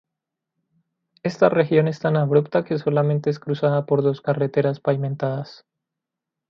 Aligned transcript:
Esta 1.21 1.49
región 1.49 1.87
es 1.87 1.99
tan 1.99 2.17
abrupta 2.17 2.63
que 2.63 2.79
solamente 2.79 3.29
es 3.29 3.37
cruzada 3.37 3.85
por 3.85 4.01
dos 4.01 4.21
carreteras 4.21 4.79
pavimentadas. 4.79 5.63